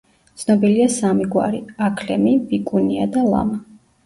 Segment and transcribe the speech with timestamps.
[0.43, 3.63] ცნობილია სამი გვარი: აქლემი, ვიკუნია და ლამა.